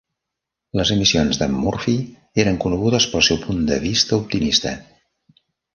Les 0.79 0.91
emissions 0.95 1.39
d'en 1.41 1.53
Murphy 1.67 1.95
eren 2.45 2.59
conegudes 2.67 3.09
pel 3.13 3.27
seu 3.31 3.43
punt 3.47 3.65
de 3.73 3.81
vista 3.89 4.23
optimista. 4.25 4.79